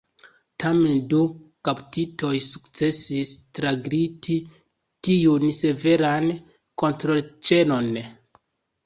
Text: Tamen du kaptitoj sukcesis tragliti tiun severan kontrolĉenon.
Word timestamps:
Tamen 0.61 1.01
du 1.09 1.17
kaptitoj 1.67 2.31
sukcesis 2.45 3.33
tragliti 3.59 4.37
tiun 5.09 5.45
severan 5.59 6.27
kontrolĉenon. 6.85 7.93